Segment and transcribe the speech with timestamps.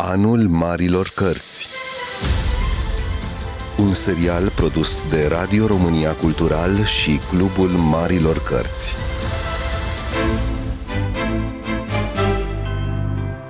[0.00, 1.68] Anul Marilor Cărți
[3.78, 8.96] Un serial produs de Radio România Cultural și Clubul Marilor Cărți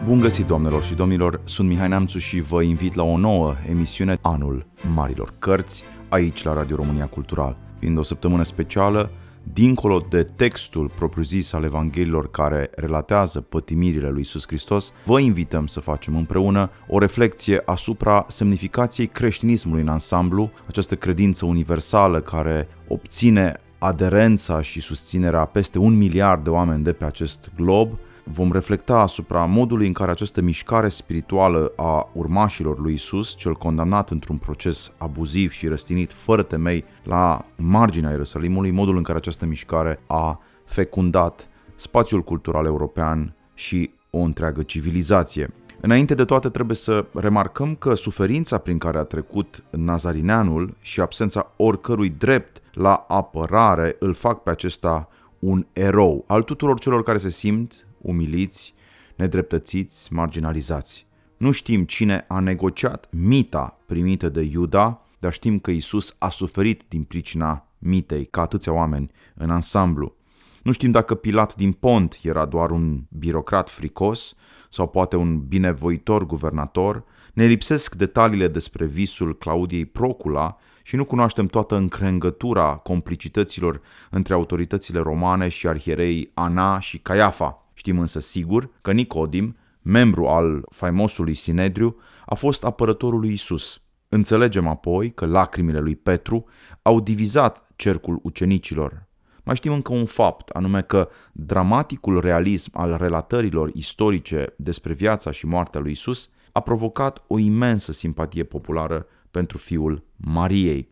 [0.05, 1.41] Bun găsit, doamnelor și domnilor!
[1.45, 6.53] Sunt Mihai Neamțu și vă invit la o nouă emisiune Anul Marilor Cărți, aici la
[6.53, 7.57] Radio România Cultural.
[7.79, 9.11] Fiind o săptămână specială,
[9.53, 15.81] dincolo de textul propriu-zis al Evangheliilor care relatează pătimirile lui Isus Hristos, vă invităm să
[15.81, 24.63] facem împreună o reflexie asupra semnificației creștinismului în ansamblu, această credință universală care obține aderența
[24.63, 27.99] și susținerea peste un miliard de oameni de pe acest glob,
[28.31, 34.11] vom reflecta asupra modului în care această mișcare spirituală a urmașilor lui Isus, cel condamnat
[34.11, 40.01] într-un proces abuziv și răstinit fără temei la marginea Ierusalimului, modul în care această mișcare
[40.07, 45.51] a fecundat spațiul cultural european și o întreagă civilizație.
[45.81, 51.53] Înainte de toate trebuie să remarcăm că suferința prin care a trecut Nazarineanul și absența
[51.57, 57.31] oricărui drept la apărare îl fac pe acesta un erou al tuturor celor care se
[57.31, 58.75] simt umiliți,
[59.17, 61.07] nedreptățiți, marginalizați.
[61.37, 66.83] Nu știm cine a negociat mita primită de Iuda, dar știm că Isus a suferit
[66.89, 70.17] din pricina mitei, ca atâția oameni în ansamblu.
[70.63, 74.35] Nu știm dacă Pilat din Pont era doar un birocrat fricos
[74.69, 77.05] sau poate un binevoitor guvernator.
[77.33, 84.99] Ne lipsesc detaliile despre visul Claudiei Procula și nu cunoaștem toată încrengătura complicităților între autoritățile
[84.99, 87.68] romane și arhierei Ana și Caiafa.
[87.79, 93.83] Știm însă sigur că Nicodim, membru al faimosului Sinedriu, a fost apărătorul lui Isus.
[94.09, 96.45] Înțelegem apoi că lacrimile lui Petru
[96.83, 99.07] au divizat cercul ucenicilor.
[99.45, 105.47] Mai știm încă un fapt, anume că dramaticul realism al relatărilor istorice despre viața și
[105.47, 110.91] moartea lui Isus a provocat o imensă simpatie populară pentru fiul Mariei.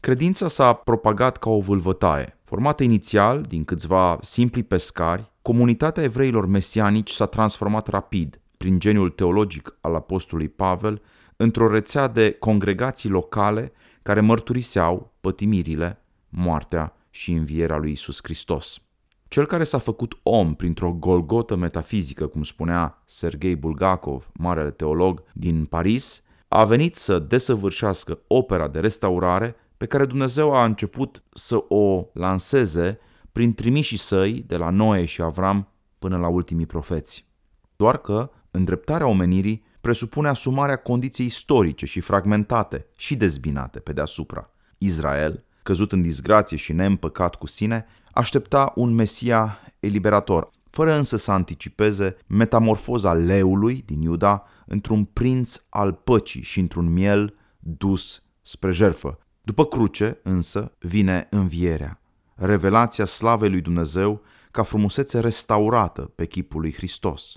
[0.00, 2.38] Credința s-a propagat ca o vâlvătaie.
[2.44, 9.76] Formată inițial din câțiva simpli pescari, comunitatea evreilor mesianici s-a transformat rapid, prin geniul teologic
[9.80, 11.02] al apostolului Pavel,
[11.36, 13.72] într-o rețea de congregații locale
[14.02, 18.78] care mărturiseau pătimirile, moartea și învierea lui Isus Hristos.
[19.28, 25.64] Cel care s-a făcut om printr-o golgotă metafizică, cum spunea Sergei Bulgakov, marele teolog din
[25.64, 32.06] Paris, a venit să desăvârșească opera de restaurare pe care Dumnezeu a început să o
[32.12, 32.98] lanseze
[33.34, 35.68] prin trimișii săi de la Noe și Avram
[35.98, 37.26] până la ultimii profeți.
[37.76, 44.50] Doar că îndreptarea omenirii presupune asumarea condiției istorice și fragmentate și dezbinate pe deasupra.
[44.78, 51.30] Israel, căzut în disgrație și neîmpăcat cu sine, aștepta un Mesia eliberator, fără însă să
[51.30, 59.18] anticipeze metamorfoza leului din Iuda într-un prinț al păcii și într-un miel dus spre jerfă,
[59.40, 61.98] după cruce, însă, vine învierea,
[62.34, 67.36] revelația slavei lui Dumnezeu ca frumusețe restaurată pe chipul lui Hristos.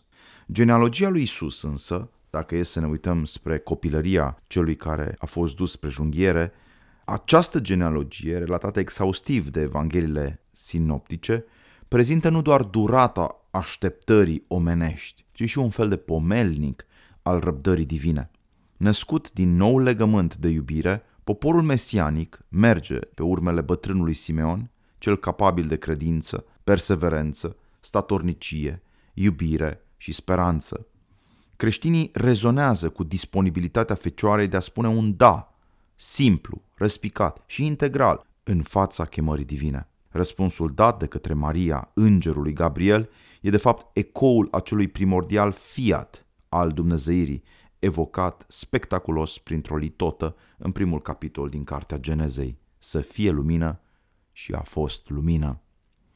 [0.52, 5.56] Genealogia lui Isus însă, dacă e să ne uităm spre copilăria celui care a fost
[5.56, 6.52] dus spre junghiere,
[7.06, 11.46] această genealogie, relatată exhaustiv de Evangheliile sinoptice,
[11.88, 16.86] prezintă nu doar durata așteptării omenești, ci și un fel de pomelnic
[17.22, 18.32] al răbdării divine.
[18.78, 25.68] Născut din nou legământ de iubire, Poporul mesianic merge pe urmele bătrânului Simeon, cel capabil
[25.68, 28.82] de credință, perseverență, statornicie,
[29.14, 30.88] iubire și speranță.
[31.56, 35.54] Creștinii rezonează cu disponibilitatea fecioarei de a spune un da,
[35.96, 39.88] simplu, răspicat și integral în fața chemării divine.
[40.10, 43.10] Răspunsul dat de către Maria, îngerului Gabriel,
[43.42, 47.44] e de fapt ecoul acelui primordial fiat al Dumnezeirii,
[47.80, 52.58] evocat spectaculos printr-o litotă în primul capitol din Cartea Genezei.
[52.78, 53.80] Să fie lumină
[54.38, 55.62] și a fost lumină.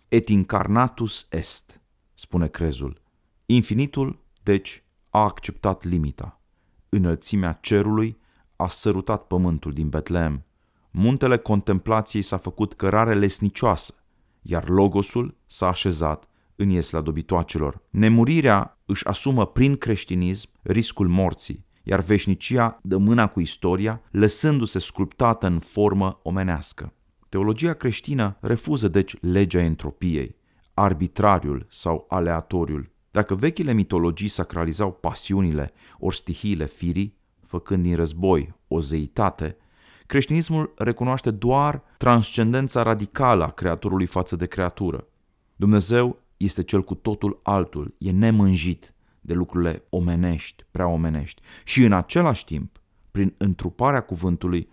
[0.10, 1.82] Et incarnatus est,
[2.14, 3.02] spune crezul.
[3.46, 6.42] Infinitul, deci, a acceptat limita.
[6.90, 8.18] Înălțimea cerului
[8.56, 10.46] a sărutat pământul din Betlehem.
[10.92, 13.94] Muntele contemplației s-a făcut cărare lesnicioasă,
[14.42, 17.82] iar logosul s-a așezat în iesla dobitoacelor.
[17.90, 25.48] Nemurirea își asumă prin creștinism riscul morții, iar veșnicia dă mâna cu istoria, lăsându-se sculptată
[25.48, 26.94] în formă omenească.
[27.32, 30.36] Teologia creștină refuză deci legea entropiei,
[30.74, 32.92] arbitrariul sau aleatoriul.
[33.12, 39.58] Dacă vechile mitologii sacralizau pasiunile ori stihiile firii, făcând din război o zeitate,
[40.06, 45.08] creștinismul recunoaște doar transcendența radicală a creatorului față de creatură.
[45.56, 51.42] Dumnezeu este cel cu totul altul, e nemânjit, de lucrurile omenești, prea omenești.
[51.64, 52.82] Și în același timp,
[53.12, 54.70] prin întruparea cuvântului,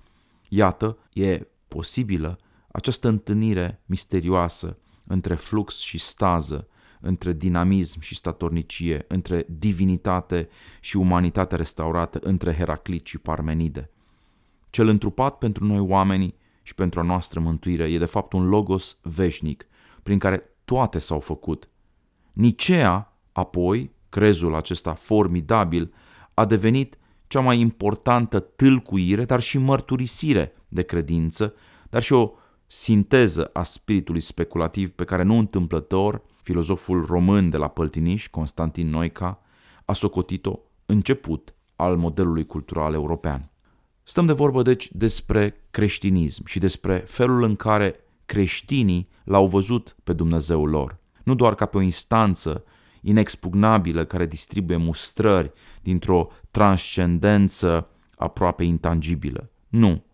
[0.49, 2.39] iată, e posibilă
[2.79, 6.69] această întâlnire misterioasă între flux și stază,
[7.01, 10.49] între dinamism și statornicie, între divinitate
[10.81, 13.91] și umanitate restaurată, între Heraclit și Parmenide.
[14.71, 18.99] Cel întrupat pentru noi oamenii și pentru a noastră mântuire e de fapt un logos
[19.03, 19.67] veșnic,
[20.03, 21.69] prin care toate s-au făcut.
[22.33, 25.95] Nicea, apoi, crezul acesta formidabil,
[26.35, 31.55] a devenit cea mai importantă tâlcuire, dar și mărturisire de credință,
[31.91, 32.33] dar și o
[32.71, 39.41] sinteză a spiritului speculativ pe care nu întâmplător filozoful român de la Păltiniș, Constantin Noica,
[39.85, 43.51] a socotit-o început al modelului cultural european.
[44.03, 50.13] Stăm de vorbă deci despre creștinism și despre felul în care creștinii l-au văzut pe
[50.13, 52.65] Dumnezeul lor, nu doar ca pe o instanță
[53.01, 59.51] inexpugnabilă care distribuie mustrări dintr-o transcendență aproape intangibilă.
[59.69, 60.05] Nu.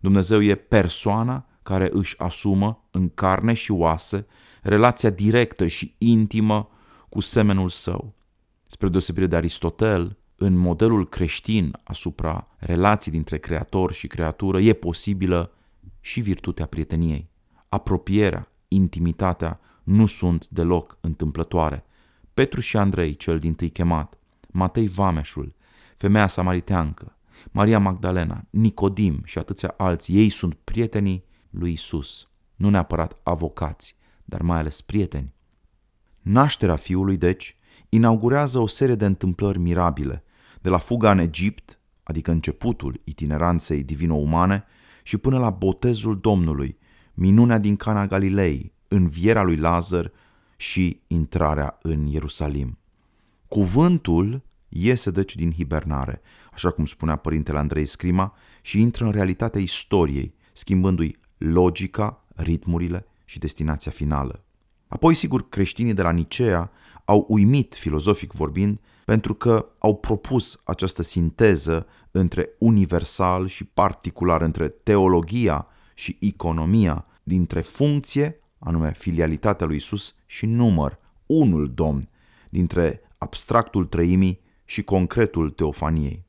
[0.00, 4.26] Dumnezeu e persoana care își asumă în carne și oase
[4.62, 6.70] relația directă și intimă
[7.08, 8.14] cu semenul său.
[8.66, 15.52] Spre deosebire de Aristotel, în modelul creștin asupra relației dintre creator și creatură e posibilă
[16.00, 17.30] și virtutea prieteniei.
[17.68, 21.84] Apropierea, intimitatea nu sunt deloc întâmplătoare.
[22.34, 24.18] Petru și Andrei, cel din tâi chemat,
[24.48, 25.54] Matei Vameșul,
[25.96, 27.16] femeia samariteancă,
[27.50, 34.42] Maria Magdalena, Nicodim și atâția alții, ei sunt prietenii lui Isus, nu neapărat avocați, dar
[34.42, 35.34] mai ales prieteni.
[36.20, 37.56] Nașterea fiului, deci,
[37.88, 40.24] inaugurează o serie de întâmplări mirabile,
[40.60, 44.64] de la fuga în Egipt, adică începutul itineranței divino-umane,
[45.02, 46.78] și până la botezul Domnului,
[47.14, 50.12] minunea din Cana Galilei, învierea lui Lazar
[50.56, 52.78] și intrarea în Ierusalim.
[53.48, 56.20] Cuvântul iese deci din hibernare,
[56.52, 63.38] așa cum spunea părintele Andrei Scrima, și intră în realitatea istoriei, schimbându-i logica, ritmurile și
[63.38, 64.44] destinația finală.
[64.88, 66.70] Apoi, sigur, creștinii de la Nicea
[67.04, 74.68] au uimit, filozofic vorbind, pentru că au propus această sinteză între universal și particular, între
[74.68, 82.08] teologia și economia, dintre funcție, anume filialitatea lui Isus, și număr, unul Domn,
[82.50, 86.24] dintre abstractul trăimii și concretul teofaniei.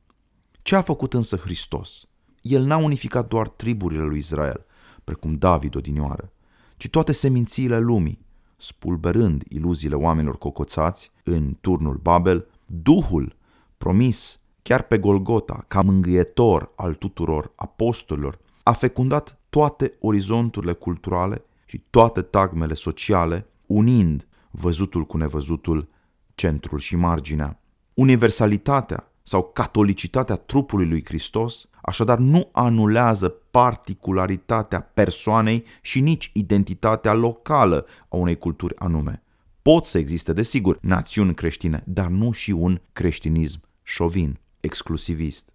[0.61, 2.07] Ce a făcut însă Hristos?
[2.41, 4.65] El n-a unificat doar triburile lui Israel,
[5.03, 6.31] precum David odinioară,
[6.77, 8.25] ci toate semințiile lumii,
[8.57, 13.35] spulberând iluziile oamenilor cocoțați în turnul Babel, Duhul
[13.77, 21.83] promis chiar pe Golgota ca mângâietor al tuturor apostolilor, a fecundat toate orizonturile culturale și
[21.89, 25.87] toate tagmele sociale, unind văzutul cu nevăzutul,
[26.35, 27.59] centrul și marginea.
[27.93, 37.85] Universalitatea sau catolicitatea trupului lui Hristos, așadar nu anulează particularitatea persoanei și nici identitatea locală
[38.09, 39.23] a unei culturi anume.
[39.61, 45.53] Pot să existe, desigur, națiuni creștine, dar nu și un creștinism șovin, exclusivist.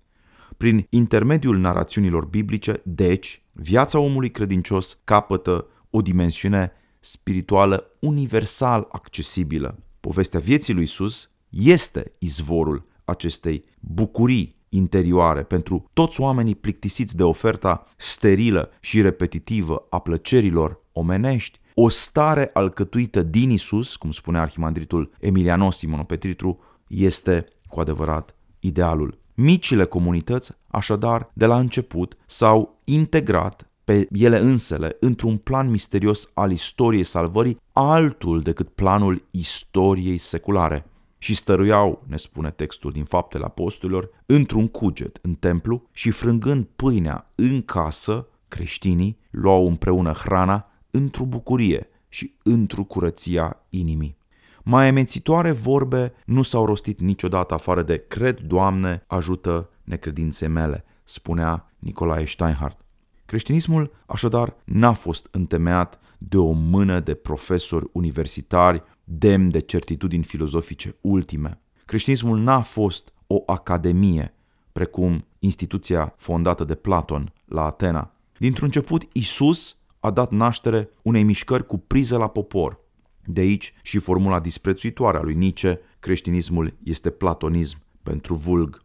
[0.56, 9.78] Prin intermediul narațiunilor biblice, deci, viața omului credincios capătă o dimensiune spirituală universal accesibilă.
[10.00, 17.86] Povestea vieții lui Isus este izvorul acestei bucurii interioare pentru toți oamenii plictisiți de oferta
[17.96, 25.76] sterilă și repetitivă a plăcerilor omenești, o stare alcătuită din Isus, cum spune arhimandritul Emilianos
[25.76, 29.18] Simonopetritru, este cu adevărat idealul.
[29.34, 36.50] Micile comunități, așadar, de la început s-au integrat pe ele însele într-un plan misterios al
[36.50, 40.86] istoriei salvării, altul decât planul istoriei seculare
[41.18, 47.30] și stăruiau, ne spune textul din Faptele Apostolilor, într-un cuget în templu și frângând pâinea
[47.34, 54.16] în casă, creștinii luau împreună hrana într-o bucurie și într-o curăția inimii.
[54.62, 61.72] Mai emențitoare vorbe nu s-au rostit niciodată afară de Cred, Doamne, ajută necredințe mele, spunea
[61.78, 62.80] Nicolae Steinhardt.
[63.24, 70.96] Creștinismul, așadar, n-a fost întemeiat de o mână de profesori universitari demn de certitudini filozofice
[71.00, 71.60] ultime.
[71.84, 74.34] Creștinismul n-a fost o academie,
[74.72, 78.12] precum instituția fondată de Platon la Atena.
[78.38, 82.80] Dintr-un început, Isus a dat naștere unei mișcări cu priză la popor.
[83.24, 88.82] De aici și formula disprețuitoare a lui Nietzsche, creștinismul este platonism pentru vulg.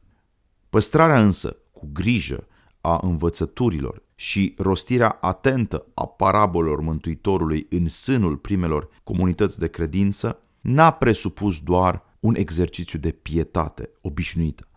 [0.70, 2.48] Păstrarea însă, cu grijă,
[2.86, 10.92] a învățăturilor și rostirea atentă a parabolor Mântuitorului în sânul primelor comunități de credință n-a
[10.92, 14.68] presupus doar un exercițiu de pietate obișnuită,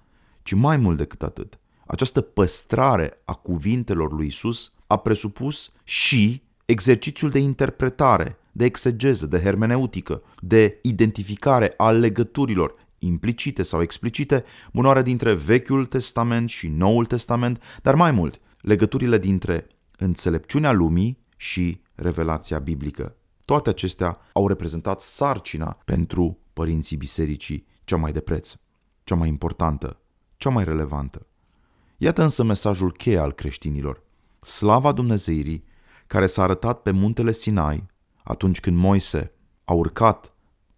[0.43, 1.59] ci mai mult decât atât.
[1.87, 9.41] Această păstrare a cuvintelor lui Isus a presupus și exercițiul de interpretare, de exegeză, de
[9.41, 12.75] hermeneutică, de identificare a legăturilor
[13.07, 19.67] implicite sau explicite, bunoare dintre Vechiul Testament și Noul Testament, dar mai mult, legăturile dintre
[19.99, 23.17] înțelepciunea lumii și revelația biblică.
[23.45, 28.55] Toate acestea au reprezentat sarcina pentru părinții bisericii cea mai de preț,
[29.05, 30.01] cea mai importantă,
[30.37, 31.27] cea mai relevantă.
[31.97, 34.03] Iată însă mesajul cheie al creștinilor.
[34.41, 35.65] Slava Dumnezeirii,
[36.07, 37.87] care s-a arătat pe muntele Sinai,
[38.23, 39.33] atunci când Moise
[39.65, 40.35] a urcat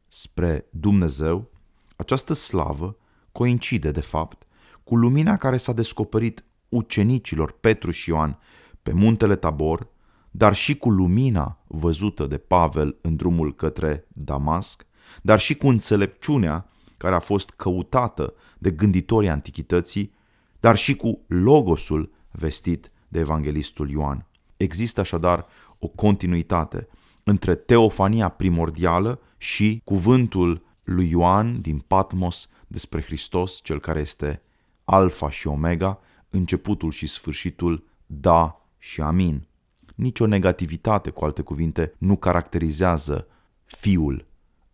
[0.07, 1.51] spre Dumnezeu,
[1.99, 2.97] această slavă
[3.33, 4.47] coincide, de fapt,
[4.85, 8.39] cu lumina care s-a descoperit ucenicilor Petru și Ioan
[8.83, 9.87] pe muntele Tabor,
[10.31, 14.87] dar și cu lumina văzută de Pavel în drumul către Damasc,
[15.23, 20.13] dar și cu înțelepciunea care a fost căutată de gânditorii antichității,
[20.61, 24.27] dar și cu logosul vestit de evanghelistul Ioan.
[24.57, 25.47] Există așadar
[25.79, 26.89] o continuitate
[27.25, 34.43] între teofania primordială și cuvântul lui Ioan din Patmos despre Hristos, cel care este
[34.85, 39.47] Alfa și Omega, începutul și sfârșitul, da și amin.
[39.95, 43.27] Nicio negativitate, cu alte cuvinte, nu caracterizează
[43.65, 44.27] Fiul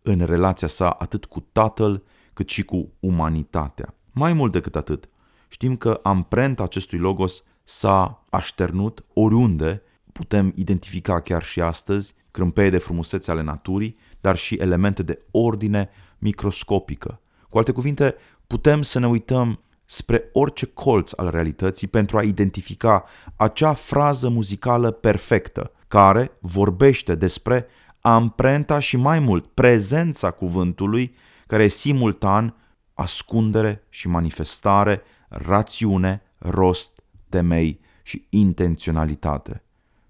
[0.02, 2.02] în relația sa atât cu Tatăl
[2.32, 3.94] cât și cu umanitatea.
[4.10, 5.08] Mai mult decât atât,
[5.48, 12.78] știm că amprenta acestui logos s-a așternut oriunde putem identifica chiar și astăzi crâmpeie de
[12.78, 17.20] frumusețe ale naturii, dar și elemente de ordine microscopică.
[17.48, 18.14] Cu alte cuvinte,
[18.46, 23.04] putem să ne uităm spre orice colț al realității pentru a identifica
[23.36, 27.66] acea frază muzicală perfectă care vorbește despre
[28.00, 31.14] amprenta și mai mult prezența cuvântului
[31.46, 32.54] care e simultan
[32.94, 39.63] ascundere și manifestare, rațiune, rost, temei și intenționalitate.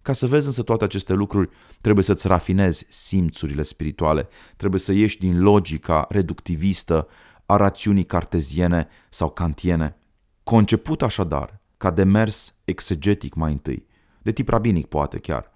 [0.04, 5.18] Ca să vezi însă toate aceste lucruri, trebuie să-ți rafinezi simțurile spirituale, trebuie să ieși
[5.18, 7.08] din logica reductivistă
[7.46, 9.96] a rațiunii carteziene sau kantiene.
[10.42, 13.86] Conceput așadar ca demers exegetic mai întâi,
[14.22, 15.50] de tip rabinic poate chiar,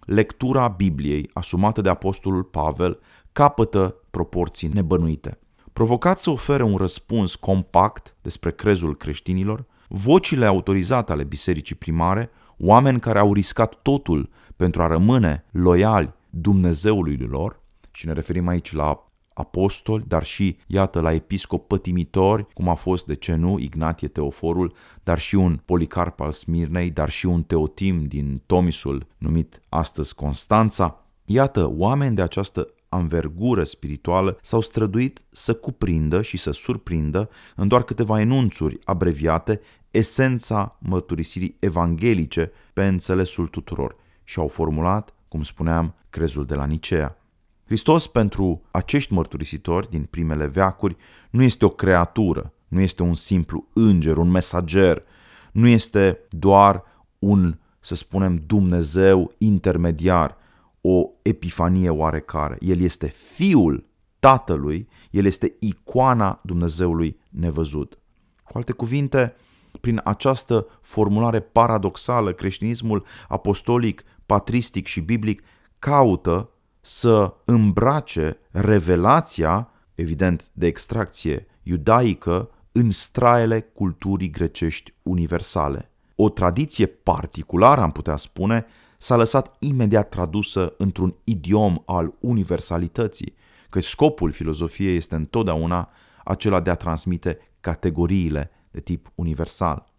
[0.00, 3.00] lectura Bibliei asumată de apostolul Pavel
[3.32, 5.38] capătă proporții nebănuite.
[5.72, 12.30] Provocat să ofere un răspuns compact despre crezul creștinilor, vocile autorizate ale bisericii primare
[12.60, 17.60] oameni care au riscat totul pentru a rămâne loiali Dumnezeului lor,
[17.92, 23.06] și ne referim aici la apostoli, dar și, iată, la episcop pătimitori, cum a fost,
[23.06, 28.04] de ce nu, Ignatie Teoforul, dar și un Policarp al Smirnei, dar și un Teotim
[28.04, 31.04] din Tomisul, numit astăzi Constanța.
[31.24, 37.82] Iată, oameni de această anvergură spirituală s-au străduit să cuprindă și să surprindă în doar
[37.82, 46.46] câteva enunțuri abreviate esența mărturisirii evanghelice pe înțelesul tuturor și au formulat, cum spuneam, crezul
[46.46, 47.16] de la Nicea.
[47.64, 50.96] Hristos pentru acești mărturisitori din primele veacuri
[51.30, 55.02] nu este o creatură, nu este un simplu înger, un mesager,
[55.52, 56.82] nu este doar
[57.18, 60.36] un, să spunem, Dumnezeu intermediar,
[60.80, 62.56] o epifanie oarecare.
[62.60, 67.98] El este Fiul Tatălui, El este icoana Dumnezeului nevăzut.
[68.44, 69.34] Cu alte cuvinte,
[69.80, 75.42] prin această formulare paradoxală, creștinismul apostolic, patristic și biblic
[75.78, 85.90] caută să îmbrace revelația, evident de extracție iudaică, în straele culturii grecești universale.
[86.16, 88.66] O tradiție particulară, am putea spune,
[89.02, 93.34] s-a lăsat imediat tradusă într-un idiom al universalității,
[93.68, 95.90] că scopul filozofiei este întotdeauna
[96.24, 99.92] acela de a transmite categoriile de tip universal.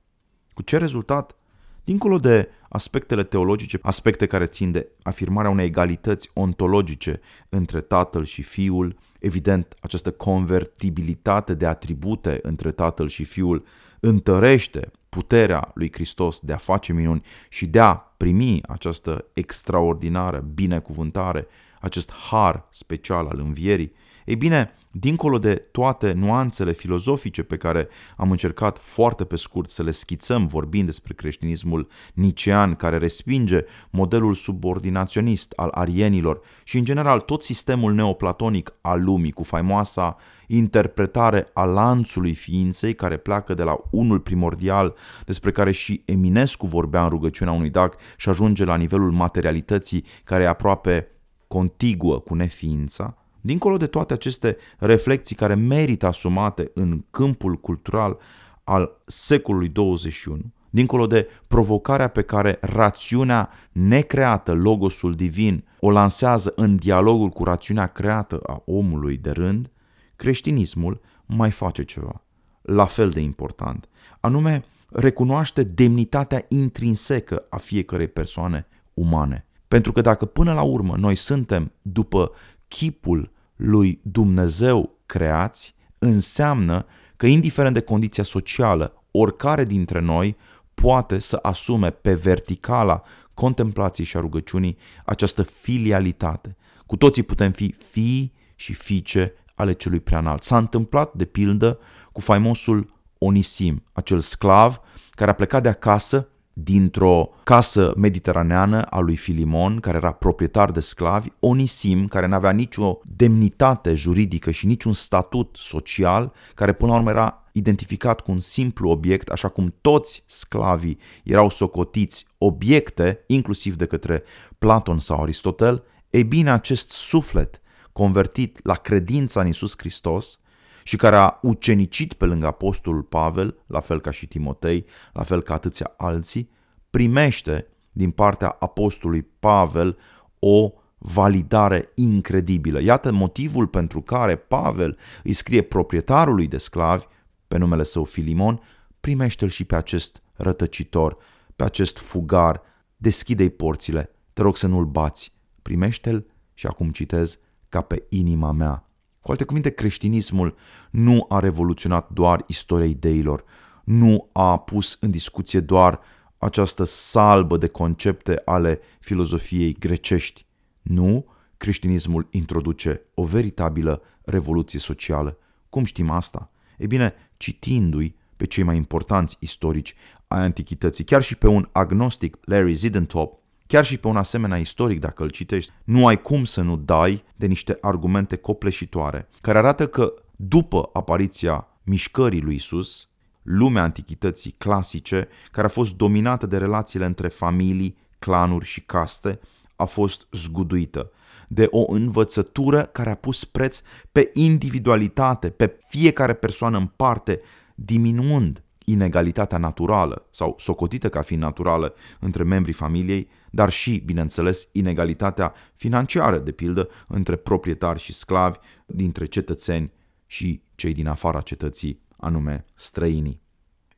[0.53, 1.35] Cu ce rezultat?
[1.83, 8.41] Dincolo de aspectele teologice, aspecte care țin de afirmarea unei egalități ontologice între Tatăl și
[8.41, 13.65] Fiul, evident, această convertibilitate de atribute între Tatăl și Fiul
[13.99, 21.47] întărește puterea lui Hristos de a face minuni și de a primi această extraordinară binecuvântare,
[21.79, 23.93] acest har special al învierii.
[24.25, 29.83] Ei bine, dincolo de toate nuanțele filozofice pe care am încercat foarte pe scurt să
[29.83, 37.19] le schițăm vorbind despre creștinismul nicean care respinge modelul subordinaționist al arienilor și în general
[37.19, 40.17] tot sistemul neoplatonic al lumii cu faimoasa
[40.47, 44.95] interpretare a lanțului ființei care pleacă de la unul primordial
[45.25, 50.43] despre care și Eminescu vorbea în rugăciunea unui dac și ajunge la nivelul materialității care
[50.43, 51.07] e aproape
[51.47, 58.17] contiguă cu neființa, dincolo de toate aceste reflexii care merită asumate în câmpul cultural
[58.63, 66.75] al secolului 21, dincolo de provocarea pe care rațiunea necreată, logosul divin, o lansează în
[66.75, 69.71] dialogul cu rațiunea creată a omului de rând,
[70.15, 72.23] creștinismul mai face ceva,
[72.61, 79.45] la fel de important, anume recunoaște demnitatea intrinsecă a fiecărei persoane umane.
[79.67, 82.31] Pentru că dacă până la urmă noi suntem după
[82.71, 86.85] chipul lui Dumnezeu creați, înseamnă
[87.17, 90.37] că indiferent de condiția socială, oricare dintre noi
[90.73, 93.01] poate să asume pe verticala
[93.33, 96.57] contemplației și a rugăciunii această filialitate.
[96.85, 100.43] Cu toții putem fi fii și fiice ale celui preanalt.
[100.43, 101.79] S-a întâmplat, de pildă,
[102.11, 106.27] cu faimosul Onisim, acel sclav care a plecat de acasă
[106.63, 112.51] dintr-o casă mediteraneană a lui Filimon, care era proprietar de sclavi, Onisim, care nu avea
[112.51, 118.39] nicio demnitate juridică și niciun statut social, care până la urmă era identificat cu un
[118.39, 124.23] simplu obiect, așa cum toți sclavii erau socotiți obiecte, inclusiv de către
[124.59, 130.39] Platon sau Aristotel, ei bine, acest suflet convertit la credința în Isus Hristos
[130.83, 135.41] și care a ucenicit pe lângă apostolul Pavel, la fel ca și Timotei, la fel
[135.41, 136.49] ca atâția alții,
[136.89, 139.97] primește din partea apostolului Pavel
[140.39, 142.81] o validare incredibilă.
[142.81, 147.05] Iată motivul pentru care Pavel îi scrie proprietarului de sclavi,
[147.47, 148.61] pe numele său Filimon,
[148.99, 151.17] primește-l și pe acest rătăcitor,
[151.55, 152.61] pe acest fugar,
[152.97, 158.90] deschide-i porțile, te rog să nu-l bați, primește-l și acum citez, ca pe inima mea.
[159.21, 160.55] Cu alte cuvinte, creștinismul
[160.91, 163.43] nu a revoluționat doar istoria ideilor,
[163.83, 165.99] nu a pus în discuție doar
[166.37, 170.45] această salbă de concepte ale filozofiei grecești.
[170.81, 171.25] Nu,
[171.57, 175.37] creștinismul introduce o veritabilă revoluție socială.
[175.69, 176.51] Cum știm asta?
[176.77, 179.95] E bine, citindu-i pe cei mai importanți istorici
[180.27, 183.40] ai antichității, chiar și pe un agnostic, Larry Zidentop,
[183.71, 187.23] Chiar și pe un asemenea istoric, dacă îl citești, nu ai cum să nu dai
[187.35, 193.09] de niște argumente copleșitoare, care arată că după apariția mișcării lui Isus,
[193.41, 199.39] lumea antichității clasice, care a fost dominată de relațiile între familii, clanuri și caste,
[199.75, 201.11] a fost zguduită
[201.47, 203.81] de o învățătură care a pus preț
[204.11, 207.41] pe individualitate, pe fiecare persoană în parte,
[207.75, 215.53] diminuând inegalitatea naturală sau socotită ca fiind naturală între membrii familiei, dar și, bineînțeles, inegalitatea
[215.73, 219.91] financiară, de pildă, între proprietari și sclavi, dintre cetățeni
[220.25, 223.41] și cei din afara cetății, anume străinii.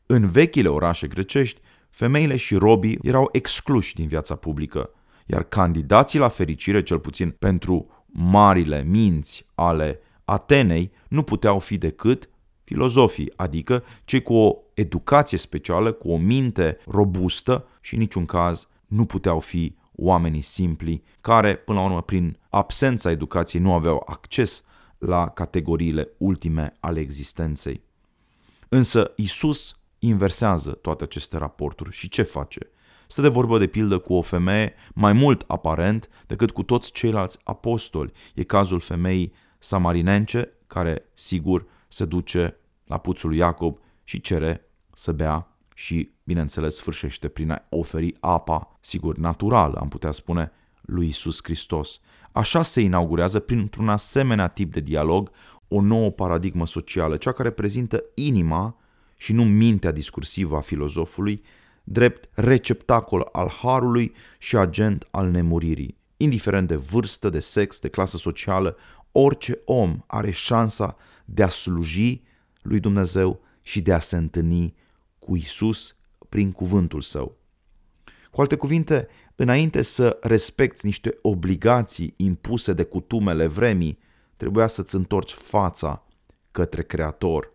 [0.06, 4.90] În vechile orașe grecești, femeile și robii erau excluși din viața publică,
[5.26, 12.30] iar candidații la fericire, cel puțin pentru marile minți ale Atenei, nu puteau fi decât
[12.64, 18.68] filozofii, adică cei cu o educație specială, cu o minte robustă și în niciun caz
[18.94, 24.64] nu puteau fi oamenii simpli care, până la urmă, prin absența educației nu aveau acces
[24.98, 27.84] la categoriile ultime ale existenței.
[28.70, 32.60] Însă Isus inversează toate aceste raporturi și ce face?
[33.08, 37.38] Stă de vorbă de pildă cu o femeie mai mult aparent decât cu toți ceilalți
[37.44, 38.12] apostoli.
[38.36, 45.12] E cazul femeii samarinence care, sigur, se duce la puțul lui Iacob și cere să
[45.12, 51.40] bea și, bineînțeles, sfârșește prin a oferi apa, sigur, naturală, am putea spune, lui Isus
[51.44, 52.00] Hristos.
[52.32, 55.32] Așa se inaugurează, printr-un asemenea tip de dialog,
[55.68, 58.78] o nouă paradigmă socială, cea care prezintă inima
[59.18, 61.42] și nu mintea discursivă a filozofului,
[61.84, 65.98] drept receptacol al harului și agent al nemuririi.
[66.18, 68.78] Indiferent de vârstă, de sex, de clasă socială,
[69.12, 72.22] orice om are șansa de a sluji
[72.62, 74.76] lui Dumnezeu și de a se întâlni
[75.24, 75.96] cu Isus
[76.30, 77.38] prin cuvântul său.
[78.32, 84.00] Cu alte cuvinte, înainte să respecti niște obligații impuse de cutumele vremii,
[84.38, 86.06] trebuia să-ți întorci fața
[86.52, 87.52] către Creator.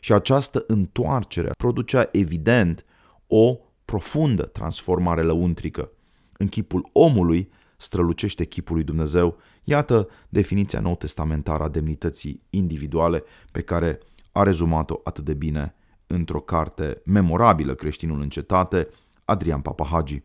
[0.00, 2.84] Și această întoarcere producea evident
[3.26, 5.90] o profundă transformare lăuntrică.
[6.32, 9.36] În chipul omului strălucește chipul lui Dumnezeu.
[9.64, 13.98] Iată definiția nou testamentară a demnității individuale pe care
[14.32, 15.74] a rezumat-o atât de bine
[16.12, 18.88] într-o carte memorabilă creștinul în cetate,
[19.24, 20.22] Adrian Papahagi.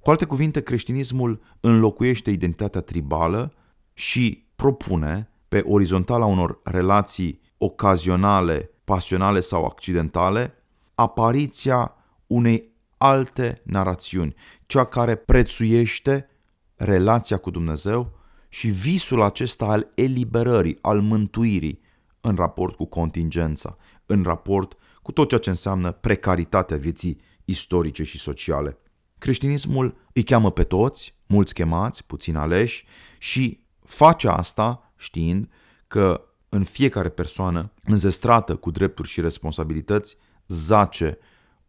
[0.00, 3.54] Cu alte cuvinte, creștinismul înlocuiește identitatea tribală
[3.92, 10.54] și propune, pe orizontala unor relații ocazionale, pasionale sau accidentale,
[10.94, 11.94] apariția
[12.26, 14.34] unei alte narațiuni,
[14.66, 16.28] cea care prețuiește
[16.74, 18.12] relația cu Dumnezeu
[18.48, 21.80] și visul acesta al eliberării, al mântuirii
[22.20, 28.18] în raport cu contingența, în raport cu tot ceea ce înseamnă precaritatea vieții istorice și
[28.18, 28.78] sociale.
[29.18, 32.84] Creștinismul îi cheamă pe toți, mulți chemați, puțin aleși
[33.18, 35.48] și face asta știind
[35.86, 41.18] că în fiecare persoană înzestrată cu drepturi și responsabilități zace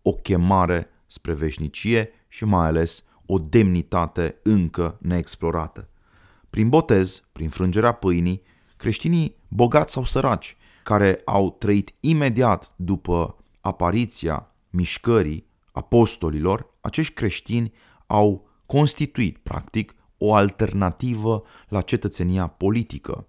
[0.01, 5.89] o chemare spre veșnicie și mai ales o demnitate încă neexplorată.
[6.49, 8.41] Prin botez, prin frângerea pâinii,
[8.77, 17.73] creștinii bogați sau săraci, care au trăit imediat după apariția mișcării apostolilor, acești creștini
[18.07, 23.27] au constituit, practic, o alternativă la cetățenia politică.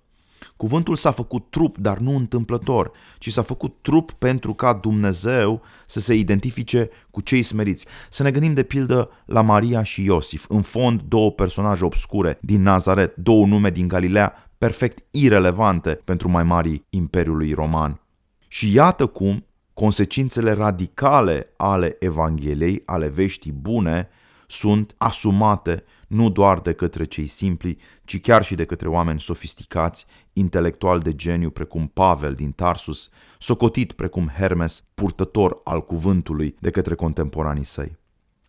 [0.56, 6.00] Cuvântul s-a făcut trup, dar nu întâmplător, ci s-a făcut trup pentru ca Dumnezeu să
[6.00, 7.86] se identifice cu cei smeriți.
[8.10, 12.62] Să ne gândim de pildă la Maria și Iosif, în fond două personaje obscure din
[12.62, 18.00] Nazaret, două nume din Galilea, perfect irelevante pentru mai mari Imperiului Roman.
[18.48, 24.08] Și iată cum consecințele radicale ale Evangheliei, ale veștii bune,
[24.46, 30.06] sunt asumate nu doar de către cei simpli, ci chiar și de către oameni sofisticați,
[30.32, 36.94] intelectual de geniu precum Pavel din Tarsus, socotit precum Hermes, purtător al cuvântului de către
[36.94, 37.96] contemporanii săi.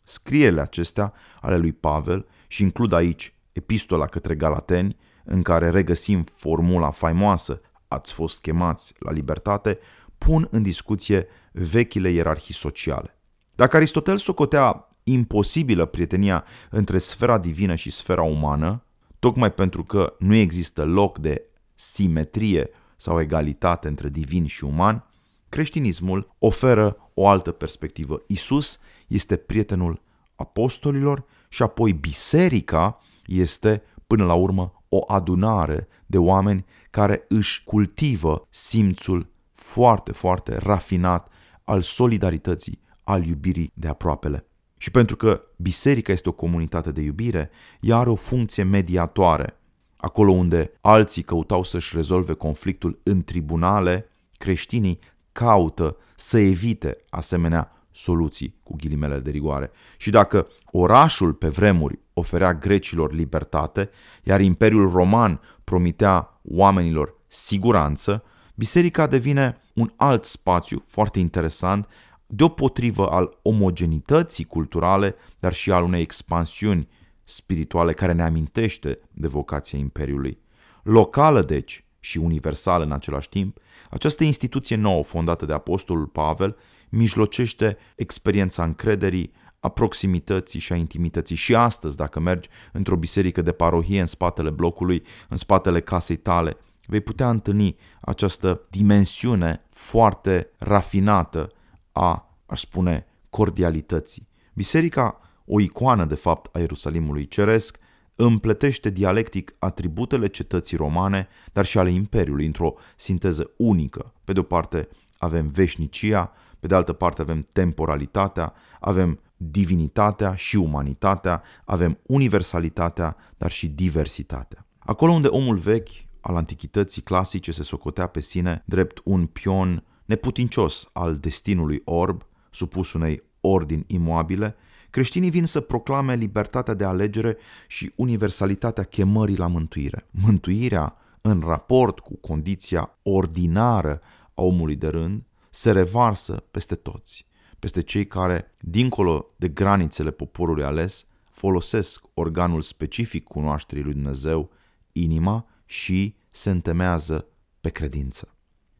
[0.03, 6.89] Scrierile acestea ale lui Pavel și includ aici epistola către Galateni, în care regăsim formula
[6.89, 9.79] faimoasă ați fost chemați la libertate,
[10.17, 13.17] pun în discuție vechile ierarhii sociale.
[13.55, 18.83] Dacă Aristotel socotea imposibilă prietenia între sfera divină și sfera umană,
[19.19, 21.41] tocmai pentru că nu există loc de
[21.75, 25.05] simetrie sau egalitate între divin și uman,
[25.49, 28.21] creștinismul oferă o altă perspectivă.
[28.27, 30.01] Isus este prietenul
[30.35, 38.47] apostolilor și apoi biserica este până la urmă o adunare de oameni care își cultivă
[38.49, 41.31] simțul foarte, foarte rafinat
[41.63, 44.45] al solidarității, al iubirii de aproapele.
[44.77, 49.59] Și pentru că biserica este o comunitate de iubire, ea are o funcție mediatoare.
[49.97, 54.99] Acolo unde alții căutau să-și rezolve conflictul în tribunale, creștinii
[55.31, 59.71] caută să evite asemenea soluții cu ghilimele de rigoare.
[59.97, 63.89] Și dacă orașul pe vremuri oferea grecilor libertate,
[64.23, 68.23] iar Imperiul Roman promitea oamenilor siguranță,
[68.55, 71.87] biserica devine un alt spațiu foarte interesant
[72.27, 76.87] deopotrivă al omogenității culturale, dar și al unei expansiuni
[77.23, 80.39] spirituale care ne amintește de vocația Imperiului.
[80.83, 83.57] Locală, deci, și universală în același timp,
[83.89, 86.57] această instituție nouă fondată de Apostolul Pavel
[86.89, 91.35] mijlocește experiența încrederii, a proximității și a intimității.
[91.35, 96.57] Și astăzi, dacă mergi într-o biserică de parohie în spatele blocului, în spatele casei tale,
[96.85, 101.51] vei putea întâlni această dimensiune foarte rafinată
[101.97, 104.27] a, aș spune, cordialității.
[104.53, 107.77] Biserica, o icoană de fapt a Ierusalimului Ceresc,
[108.15, 114.13] împletește dialectic atributele cetății romane, dar și ale Imperiului, într-o sinteză unică.
[114.23, 120.55] Pe de o parte avem veșnicia, pe de altă parte avem temporalitatea, avem divinitatea și
[120.55, 124.65] umanitatea, avem universalitatea, dar și diversitatea.
[124.79, 125.89] Acolo unde omul vechi
[126.21, 132.93] al antichității clasice se socotea pe sine drept un pion neputincios al destinului orb, supus
[132.93, 134.55] unei ordini imoabile,
[134.89, 140.07] creștinii vin să proclame libertatea de alegere și universalitatea chemării la mântuire.
[140.11, 143.99] Mântuirea, în raport cu condiția ordinară
[144.33, 147.27] a omului de rând, se revarsă peste toți,
[147.59, 154.51] peste cei care, dincolo de granițele poporului ales, folosesc organul specific cunoașterii lui Dumnezeu,
[154.91, 157.27] inima, și se întemează
[157.61, 158.36] pe credință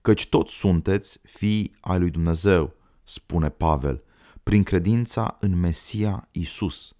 [0.07, 4.03] căci toți sunteți fii ai lui Dumnezeu, spune Pavel,
[4.43, 6.95] prin credința în Mesia Isus.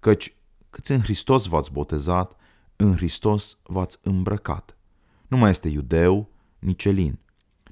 [0.00, 0.34] Căci
[0.70, 2.36] câți în Hristos v-ați botezat,
[2.76, 4.76] în Hristos v-ați îmbrăcat.
[5.28, 7.18] Nu mai este iudeu, nici elin.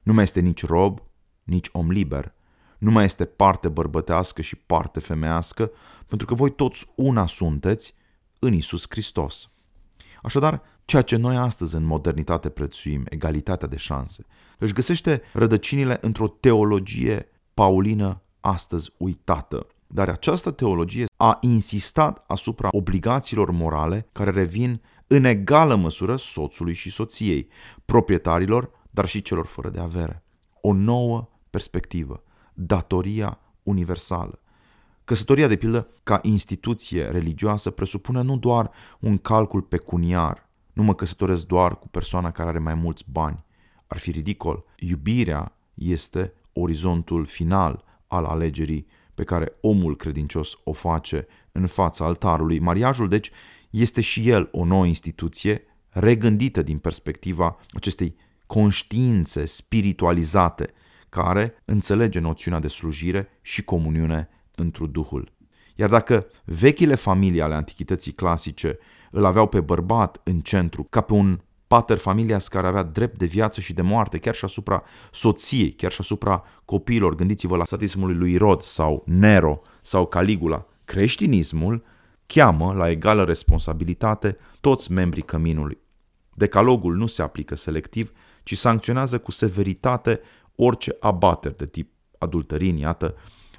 [0.03, 1.03] Nu mai este nici rob,
[1.43, 2.35] nici om liber.
[2.79, 5.71] Nu mai este parte bărbătească și parte femeiască,
[6.07, 7.95] pentru că voi toți una sunteți
[8.39, 9.51] în Isus Hristos.
[10.23, 14.27] Așadar, ceea ce noi astăzi în modernitate prețuim, egalitatea de șanse,
[14.59, 19.67] își găsește rădăcinile într-o teologie paulină astăzi uitată.
[19.87, 26.91] Dar această teologie a insistat asupra obligațiilor morale care revin în egală măsură soțului și
[26.91, 27.49] soției,
[27.85, 30.25] proprietarilor, dar și celor fără de avere.
[30.61, 32.23] O nouă perspectivă,
[32.55, 34.41] datoria universală.
[35.05, 41.47] Căsătoria, de pildă, ca instituție religioasă, presupune nu doar un calcul pecuniar, Nu mă căsătoresc
[41.47, 43.45] doar cu persoana care are mai mulți bani.
[43.87, 44.65] Ar fi ridicol.
[44.77, 52.59] Iubirea este orizontul final al alegerii pe care omul credincios o face în fața altarului.
[52.59, 53.31] Mariajul, deci,
[53.71, 60.71] este și el o nouă instituție regândită din perspectiva acestei conștiințe spiritualizate
[61.09, 65.33] care înțelege noțiunea de slujire și comuniune întru Duhul.
[65.83, 68.79] Iar dacă vechile familii ale antichității clasice
[69.11, 73.27] îl aveau pe bărbat în centru ca pe un pater familias care avea drept de
[73.27, 77.15] viață și de moarte, chiar și asupra soției, chiar și asupra copiilor.
[77.15, 80.67] Gândiți-vă la statismul lui Rod sau Nero sau Caligula.
[80.85, 81.85] Creștinismul
[82.27, 85.79] cheamă la egală responsabilitate toți membrii căminului.
[86.35, 90.21] Decalogul nu se aplică selectiv, ci sancționează cu severitate
[90.57, 93.15] orice abateri de tip adulterin, iată,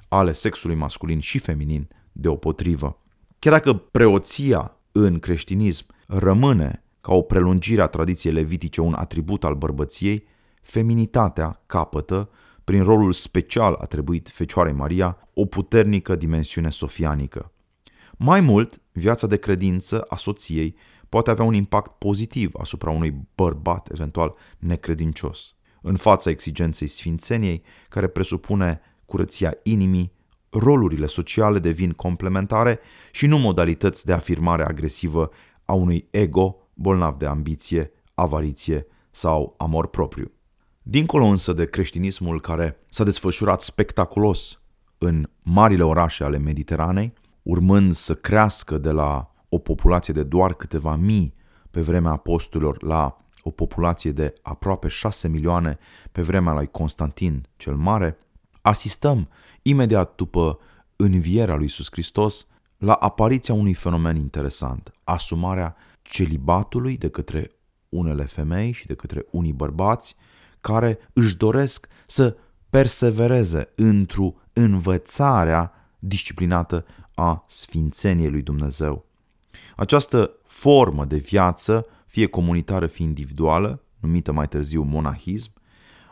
[0.08, 2.98] ale sexului masculin și feminin deopotrivă.
[3.38, 9.54] Chiar dacă preoția în creștinism rămâne ca o prelungire a tradiției levitice un atribut al
[9.54, 10.26] bărbăției,
[10.62, 12.30] feminitatea capătă,
[12.64, 17.52] prin rolul special atribuit Fecioarei Maria, o puternică dimensiune sofianică.
[18.16, 20.76] Mai mult, viața de credință a soției
[21.08, 25.54] poate avea un impact pozitiv asupra unui bărbat eventual necredincios.
[25.82, 30.12] În fața exigenței sfințeniei, care presupune curăția inimii,
[30.54, 32.78] rolurile sociale devin complementare
[33.12, 35.30] și nu modalități de afirmare agresivă
[35.64, 40.30] a unui ego bolnav de ambiție, avariție sau amor propriu.
[40.82, 44.62] Dincolo însă de creștinismul care s-a desfășurat spectaculos
[44.98, 47.12] în marile orașe ale Mediteranei,
[47.42, 51.34] urmând să crească de la o populație de doar câteva mii
[51.70, 55.78] pe vremea apostolilor la o populație de aproape șase milioane
[56.12, 58.18] pe vremea lui Constantin cel Mare,
[58.64, 59.28] asistăm
[59.62, 60.58] imediat după
[60.96, 62.46] învierea lui Iisus Hristos
[62.78, 67.50] la apariția unui fenomen interesant, asumarea celibatului de către
[67.88, 70.16] unele femei și de către unii bărbați
[70.60, 72.36] care își doresc să
[72.70, 79.04] persevereze într-o învățarea disciplinată a sfințeniei lui Dumnezeu.
[79.76, 85.52] Această formă de viață, fie comunitară, fie individuală, numită mai târziu monahism,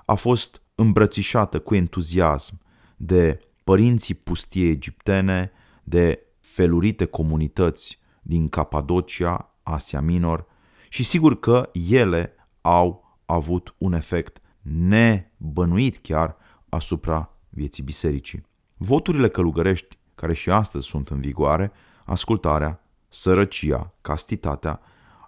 [0.05, 2.61] a fost îmbrățișată cu entuziasm
[2.97, 5.51] de părinții pustiei egiptene,
[5.85, 10.47] de felurite comunități din Capadocia, Asia Minor
[10.89, 16.37] și sigur că ele au avut un efect nebănuit chiar
[16.69, 18.47] asupra vieții bisericii.
[18.77, 21.73] Voturile călugărești, care și astăzi sunt în vigoare,
[22.05, 24.81] ascultarea, sărăcia, castitatea,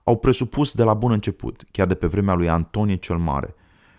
[0.04, 3.54] au presupus de la bun început, chiar de pe vremea lui Antonie cel Mare,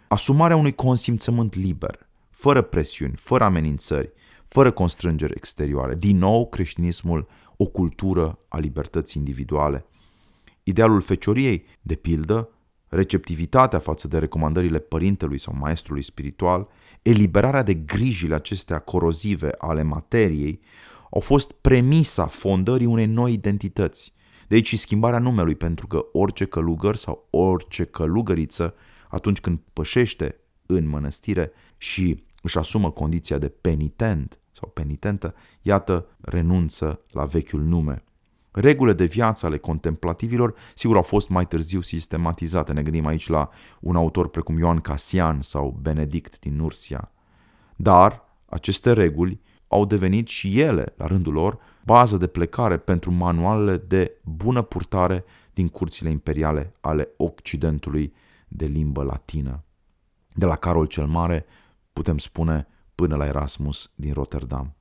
[0.07, 4.11] asumarea unui consimțământ liber, fără presiuni, fără amenințări,
[4.45, 5.95] fără constrângeri exterioare.
[5.95, 9.85] Din nou, creștinismul, o cultură a libertății individuale.
[10.63, 12.49] Idealul fecioriei, de pildă,
[12.87, 16.67] receptivitatea față de recomandările părintelui sau maestrului spiritual,
[17.01, 20.59] eliberarea de grijile acestea corozive ale materiei,
[21.11, 24.13] au fost premisa fondării unei noi identități.
[24.47, 28.73] De aici și schimbarea numelui, pentru că orice călugăr sau orice călugăriță,
[29.09, 37.01] atunci când pășește în mănăstire și își asumă condiția de penitent sau penitentă, iată, renunță
[37.11, 38.03] la vechiul nume.
[38.51, 42.73] Regulile de viață ale contemplativilor, sigur, au fost mai târziu sistematizate.
[42.73, 47.11] Ne gândim aici la un autor precum Ioan Casian sau Benedict din Nursia.
[47.75, 53.77] Dar aceste reguli au devenit și ele, la rândul lor, bază de plecare pentru manualele
[53.77, 58.13] de bună purtare din curțile imperiale ale Occidentului
[58.47, 59.63] de limbă latină.
[60.34, 61.45] De la Carol cel Mare,
[61.93, 64.75] putem spune, până la Erasmus din Rotterdam.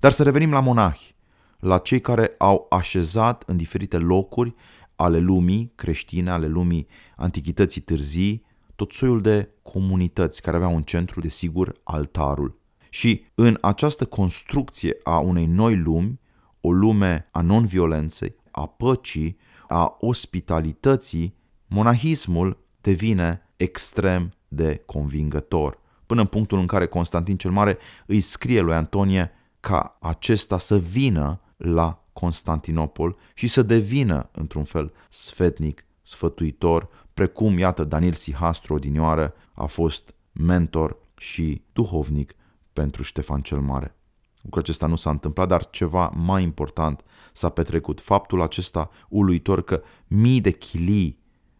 [0.00, 1.16] Dar să revenim la monahi,
[1.58, 4.54] la cei care au așezat în diferite locuri
[4.96, 11.20] ale lumii creștine, ale lumii antichității târzii, tot soiul de comunități care aveau un centru,
[11.20, 12.60] de sigur, altarul.
[12.90, 16.20] Și în această construcție a unei noi lumi,
[16.60, 19.36] o lume a non-violenței, a păcii,
[19.68, 21.34] a ospitalității,
[21.66, 28.60] monahismul devine extrem de convingător, până în punctul în care Constantin cel Mare îi scrie
[28.60, 36.88] lui Antonie ca acesta să vină la Constantinopol și să devină, într-un fel, sfetnic, sfătuitor,
[37.14, 42.34] precum, iată, Daniel Sihastru odinioară a fost mentor și duhovnic
[42.72, 43.94] pentru Ștefan cel Mare.
[44.42, 48.00] Lucrul acesta nu s-a întâmplat, dar ceva mai important s-a petrecut.
[48.00, 51.18] Faptul acesta uluitor că mii de chilii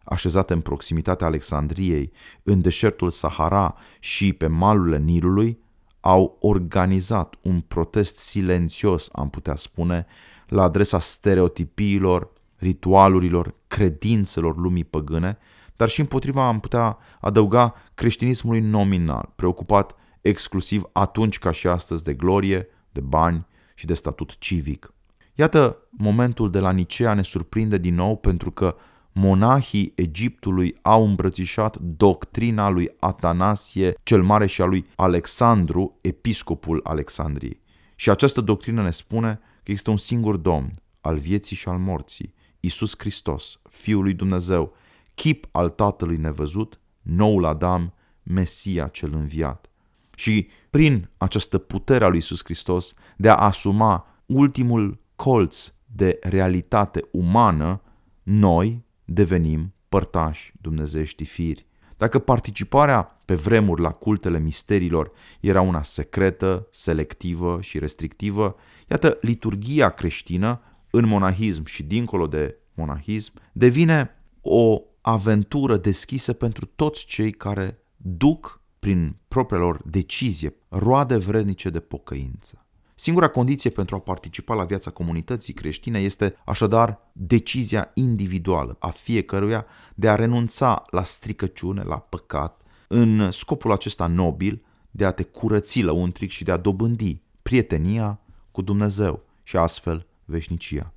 [0.09, 2.11] așezate în proximitatea Alexandriei,
[2.43, 5.59] în deșertul Sahara și pe malurile Nilului,
[5.99, 10.05] au organizat un protest silențios, am putea spune,
[10.47, 15.37] la adresa stereotipiilor ritualurilor, credințelor lumii păgâne,
[15.75, 22.13] dar și împotriva am putea adăuga creștinismului nominal, preocupat exclusiv atunci ca și astăzi de
[22.13, 24.93] glorie, de bani și de statut civic.
[25.33, 28.75] Iată, momentul de la Nicea ne surprinde din nou pentru că
[29.19, 37.61] monahii Egiptului au îmbrățișat doctrina lui Atanasie cel Mare și a lui Alexandru, episcopul Alexandriei.
[37.95, 42.33] Și această doctrină ne spune că există un singur Domn al vieții și al morții,
[42.59, 44.73] Isus Hristos, Fiul lui Dumnezeu,
[45.13, 49.69] chip al Tatălui nevăzut, noul Adam, Mesia cel înviat.
[50.15, 57.07] Și prin această putere a lui Isus Hristos de a asuma ultimul colț de realitate
[57.11, 57.81] umană,
[58.23, 61.67] noi devenim părtași dumnezești firi.
[61.97, 68.55] Dacă participarea pe vremuri la cultele misterilor era una secretă, selectivă și restrictivă,
[68.89, 74.09] iată, liturgia creștină, în monahism și dincolo de monahism, devine
[74.41, 81.79] o aventură deschisă pentru toți cei care duc prin propria lor decizie roade vrednice de
[81.79, 82.65] pocăință.
[83.01, 89.65] Singura condiție pentru a participa la viața comunității creștine este așadar decizia individuală a fiecăruia
[89.95, 95.81] de a renunța la stricăciune, la păcat, în scopul acesta nobil de a te curăți
[95.81, 98.19] lăuntric și de a dobândi prietenia
[98.51, 100.93] cu Dumnezeu și astfel veșnicia.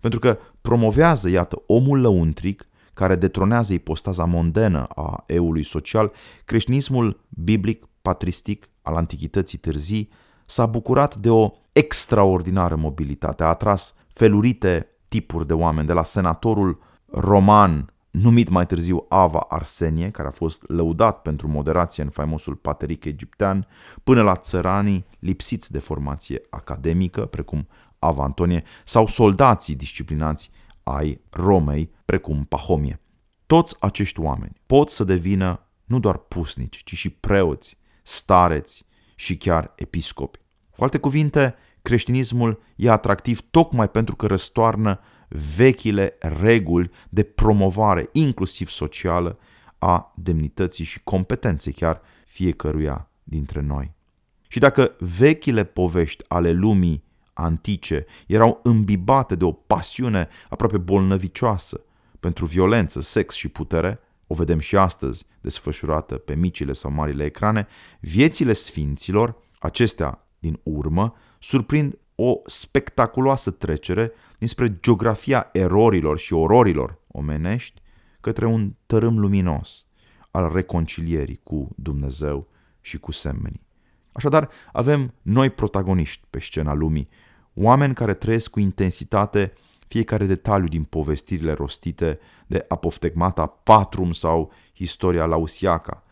[0.00, 6.12] Pentru că promovează, iată, omul lăuntric care detronează ipostaza mondenă a eului social,
[6.44, 10.10] creștinismul biblic patristic al antichității târzii
[10.46, 16.78] s-a bucurat de o extraordinară mobilitate, a atras felurite tipuri de oameni, de la senatorul
[17.06, 23.04] roman numit mai târziu Ava Arsenie, care a fost lăudat pentru moderație în faimosul pateric
[23.04, 23.66] egiptean,
[24.04, 30.50] până la țăranii lipsiți de formație academică, precum Ava Antonie, sau soldații disciplinați
[30.82, 33.00] ai Romei, precum Pahomie.
[33.46, 38.85] Toți acești oameni pot să devină nu doar pusnici, ci și preoți, stareți
[39.16, 40.38] și chiar episcopi.
[40.76, 45.00] Cu alte cuvinte, creștinismul e atractiv tocmai pentru că răstoarnă
[45.56, 49.38] vechile reguli de promovare, inclusiv socială,
[49.78, 53.94] a demnității și competenței chiar fiecăruia dintre noi.
[54.48, 61.80] Și dacă vechile povești ale lumii antice erau îmbibate de o pasiune aproape bolnăvicioasă
[62.20, 67.66] pentru violență, sex și putere, o vedem și astăzi desfășurată pe micile sau marile ecrane,
[68.00, 77.82] viețile sfinților, acestea din urmă, surprind o spectaculoasă trecere dinspre geografia erorilor și ororilor omenești
[78.20, 79.86] către un tărâm luminos
[80.30, 82.48] al reconcilierii cu Dumnezeu
[82.80, 83.64] și cu semenii.
[84.12, 87.08] Așadar, avem noi protagoniști pe scena lumii,
[87.54, 89.52] oameni care trăiesc cu intensitate
[89.86, 96.02] fiecare detaliu din povestirile rostite de apoftegmata Patrum sau Istoria Lausiaca,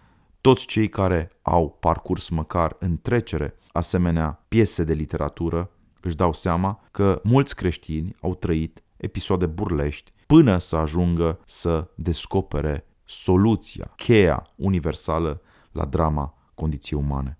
[0.41, 6.81] toți cei care au parcurs măcar în trecere asemenea piese de literatură își dau seama
[6.91, 15.41] că mulți creștini au trăit episoade burlești până să ajungă să descopere soluția, cheia universală
[15.73, 17.39] la drama condiției umane.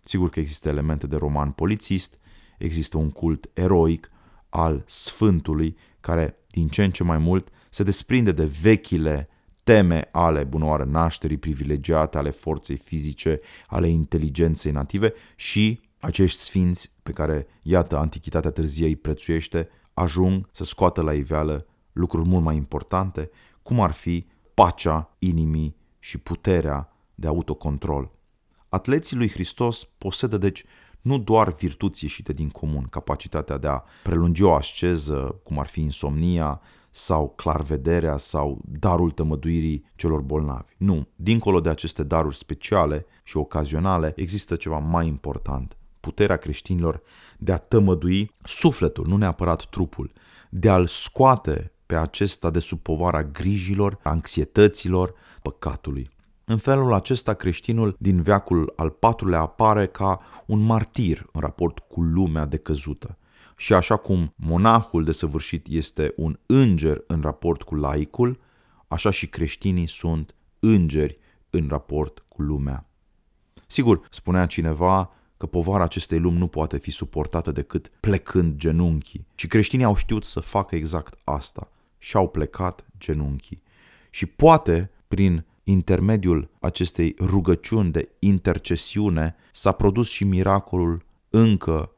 [0.00, 2.18] Sigur că există elemente de roman polițist,
[2.58, 4.11] există un cult eroic
[4.52, 9.28] al Sfântului care din ce în ce mai mult se desprinde de vechile
[9.64, 17.12] teme ale bunoare nașterii privilegiate, ale forței fizice, ale inteligenței native și acești sfinți pe
[17.12, 23.30] care, iată, Antichitatea târzie îi prețuiește, ajung să scoată la iveală lucruri mult mai importante,
[23.62, 28.10] cum ar fi pacea inimii și puterea de autocontrol.
[28.68, 30.64] Atleții lui Hristos posedă deci
[31.02, 35.80] nu doar virtuți ieșite din comun, capacitatea de a prelungi o asceză, cum ar fi
[35.80, 36.60] insomnia,
[36.94, 40.72] sau clarvederea sau darul tămăduirii celor bolnavi.
[40.76, 45.76] Nu, dincolo de aceste daruri speciale și ocazionale, există ceva mai important.
[46.00, 47.02] Puterea creștinilor
[47.38, 50.12] de a tămădui sufletul, nu neapărat trupul,
[50.50, 56.10] de a-l scoate pe acesta de sub povara grijilor, anxietăților, păcatului.
[56.52, 62.00] În felul acesta, creștinul din veacul al patrulea apare ca un martir în raport cu
[62.02, 63.18] lumea decăzută.
[63.56, 68.40] Și așa cum monahul desăvârșit este un înger în raport cu laicul,
[68.88, 71.18] așa și creștinii sunt îngeri
[71.50, 72.86] în raport cu lumea.
[73.66, 79.26] Sigur, spunea cineva că povara acestei lumi nu poate fi suportată decât plecând genunchii.
[79.34, 81.68] Și creștinii au știut să facă exact asta.
[81.98, 83.62] Și-au plecat genunchii.
[84.10, 91.96] Și poate, prin intermediul acestei rugăciuni de intercesiune s-a produs și miracolul încă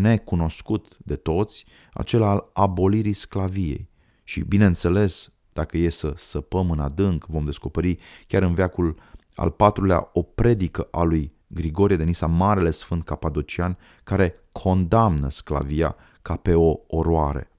[0.00, 3.88] necunoscut de toți, acela al abolirii sclaviei.
[4.24, 8.98] Și bineînțeles, dacă e să săpăm în adânc, vom descoperi chiar în veacul
[9.34, 15.96] al patrulea o predică a lui Grigorie de Nisa, Marele Sfânt Capadocian, care condamnă sclavia
[16.22, 17.50] ca pe o oroare.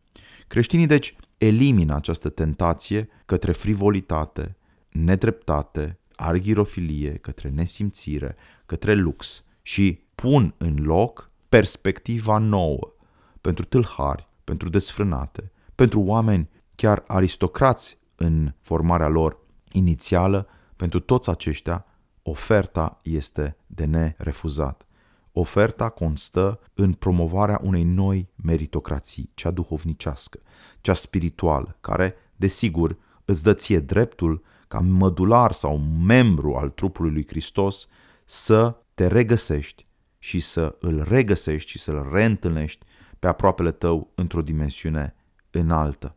[0.48, 4.58] Creștinii, deci, elimină această tentație către frivolitate,
[4.94, 8.36] nedreptate, arghirofilie, către nesimțire,
[8.66, 12.94] către lux și pun în loc perspectiva nouă
[13.42, 19.38] pentru tâlhari, pentru desfrânate, pentru oameni chiar aristocrați în formarea lor
[19.72, 21.86] inițială, pentru toți aceștia,
[22.24, 24.86] oferta este de nerefuzat.
[25.32, 30.40] Oferta constă în promovarea unei noi meritocrații, cea duhovnicească,
[30.82, 37.28] cea spirituală, care, desigur, îți dă ție dreptul ca mădular sau membru al trupului lui
[37.28, 37.88] Hristos
[38.26, 39.86] să te regăsești
[40.20, 42.86] și să îl regăsești și să-l reîntâlnești
[43.20, 45.16] pe aproapele tău într-o dimensiune
[45.52, 46.16] înaltă.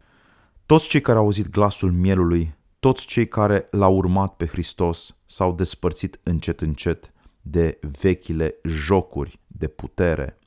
[0.66, 5.52] Toți cei care au auzit glasul mielului, toți cei care l-au urmat pe Hristos s-au
[5.52, 10.38] despărțit încet încet de vechile jocuri de putere.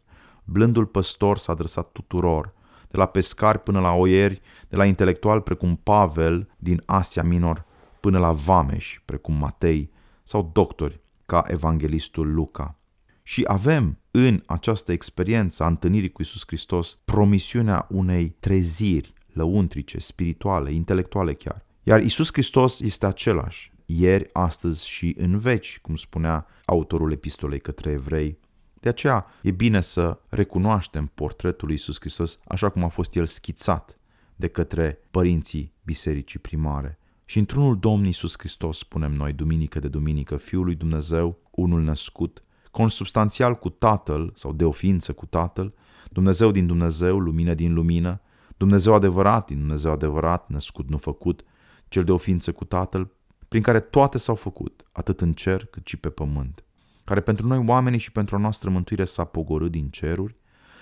[0.44, 2.54] Blândul păstor s-a adresat tuturor,
[2.90, 7.66] de la pescari până la oieri, de la intelectual precum Pavel din Asia Minor
[8.00, 9.92] până la vameși precum Matei
[10.24, 12.80] sau doctori ca evanghelistul Luca.
[13.24, 20.74] Și avem în această experiență a întâlnirii cu Isus Hristos promisiunea unei treziri lăuntrice, spirituale,
[20.74, 21.66] intelectuale chiar.
[21.84, 27.92] Iar Isus Hristos este același, ieri, astăzi și în veci, cum spunea autorul epistolei către
[27.92, 28.40] evrei.
[28.80, 33.26] De aceea e bine să recunoaștem portretul lui Isus Hristos așa cum a fost el
[33.26, 34.00] schițat
[34.36, 37.00] de către părinții bisericii primare.
[37.30, 42.44] Și într-unul Domn Iisus Hristos, spunem noi, duminică de duminică, Fiul lui Dumnezeu, unul născut,
[42.72, 45.74] consubstanțial cu Tatăl sau de oființă cu Tatăl,
[46.12, 48.22] Dumnezeu din Dumnezeu, lumină din lumină,
[48.58, 51.44] Dumnezeu adevărat din Dumnezeu adevărat, născut, nu făcut,
[51.88, 53.12] cel de oființă cu Tatăl,
[53.48, 56.64] prin care toate s-au făcut, atât în cer cât și pe pământ,
[57.04, 60.36] care pentru noi oamenii și pentru a noastră mântuire s-a pogorât din ceruri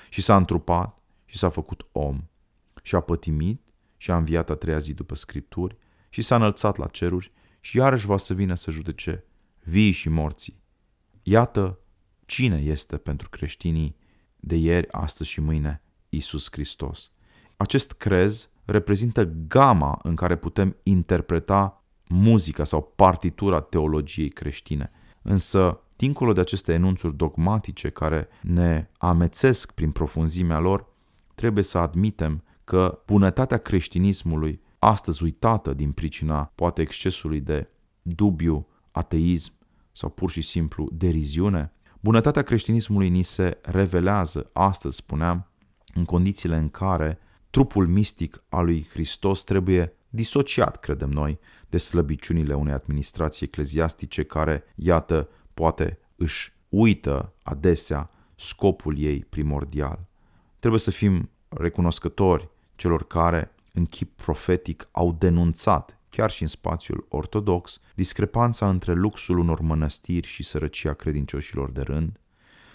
[0.10, 2.24] și s-a întrupat și s-a făcut om
[2.82, 3.62] și a pătimit
[3.98, 5.78] și a înviat a treia zi după Scripturi
[6.10, 9.24] și s-a înălțat la ceruri și iarăși va să vină să judece
[9.64, 10.62] vii și morții.
[11.24, 11.80] Iată
[12.26, 13.96] cine este pentru creștinii
[14.36, 17.12] de ieri, astăzi și mâine Isus Hristos.
[17.58, 24.92] Acest crez reprezintă gama în care putem interpreta muzica sau partitura teologiei creștine.
[25.22, 30.88] Însă, dincolo de aceste enunțuri dogmatice care ne amețesc prin profunzimea lor,
[31.36, 37.70] trebuie să admitem că bunătatea creștinismului astăzi uitată din pricina poate excesului de
[38.02, 39.54] dubiu, ateism
[39.92, 45.48] sau pur și simplu deriziune, bunătatea creștinismului ni se revelează astăzi, spuneam,
[45.94, 47.20] în condițiile în care
[47.50, 54.64] trupul mistic al lui Hristos trebuie disociat, credem noi, de slăbiciunile unei administrații ecleziastice care,
[54.76, 60.08] iată, poate își uită adesea scopul ei primordial.
[60.60, 67.06] Trebuie să fim recunoscători celor care în chip profetic au denunțat, chiar și în spațiul
[67.10, 72.20] ortodox, discrepanța între luxul unor mănăstiri și sărăcia credincioșilor de rând.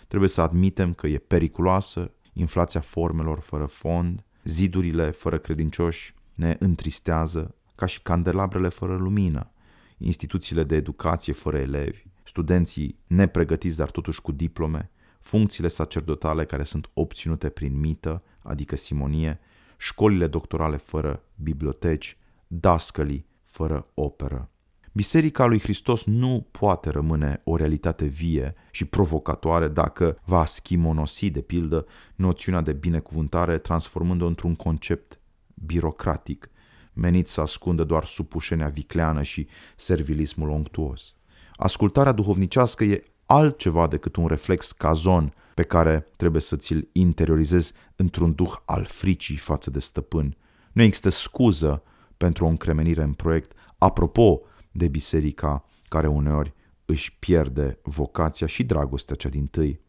[0.09, 7.55] Trebuie să admitem că e periculoasă inflația formelor fără fond, zidurile fără credincioși ne întristează,
[7.75, 9.51] ca și candelabrele fără lumină,
[9.99, 14.91] instituțiile de educație fără elevi, studenții nepregătiți, dar totuși cu diplome,
[15.21, 19.41] funcțiile sacerdotale care sunt obținute prin mită, adică simonie,
[19.83, 24.51] școlile doctorale fără biblioteci, dascălii fără operă.
[24.93, 31.41] Biserica lui Hristos nu poate rămâne o realitate vie și provocatoare dacă va schimonosi, de
[31.41, 35.21] pildă, noțiunea de binecuvântare, transformând-o într-un concept
[35.55, 36.51] birocratic,
[36.93, 41.15] menit să ascundă doar supușenia vicleană și servilismul onctuos.
[41.57, 48.33] Ascultarea duhovnicească e altceva decât un reflex cazon pe care trebuie să ți-l interiorizezi într-un
[48.33, 50.37] duh al fricii față de stăpân.
[50.73, 51.83] Nu există scuză
[52.17, 54.41] pentru o încremenire în proiect, apropo
[54.73, 59.81] de biserica care uneori își pierde vocația și dragostea cea din tâi.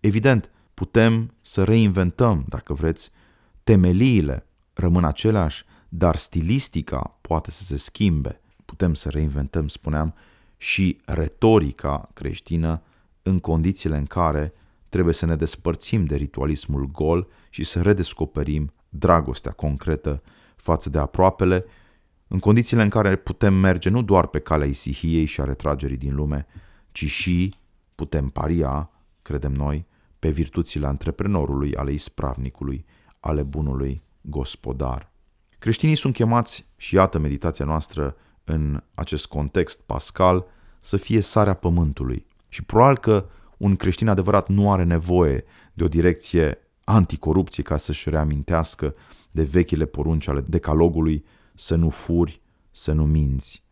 [0.00, 3.10] Evident, putem să reinventăm, dacă vreți,
[3.64, 8.40] temeliile rămân aceleași, dar stilistica poate să se schimbe.
[8.64, 10.14] Putem să reinventăm, spuneam,
[10.56, 12.82] și retorica creștină
[13.22, 14.52] în condițiile în care
[14.90, 20.22] trebuie să ne despărțim de ritualismul gol și să redescoperim dragostea concretă
[20.56, 21.64] față de aproapele,
[22.28, 26.14] în condițiile în care putem merge nu doar pe calea isihiei și a retragerii din
[26.14, 26.46] lume,
[26.92, 27.54] ci și
[27.94, 28.90] putem paria,
[29.22, 29.86] credem noi,
[30.18, 32.84] pe virtuțile antreprenorului, ale ispravnicului,
[33.20, 35.12] ale bunului gospodar.
[35.58, 40.44] Creștinii sunt chemați, și iată meditația noastră în acest context pascal,
[40.78, 42.26] să fie sarea pământului.
[42.48, 43.26] Și probabil că
[43.60, 48.94] un creștin adevărat nu are nevoie de o direcție anticorupție ca să-și reamintească
[49.30, 53.64] de vechile porunci ale decalogului, să nu furi, să nu minți.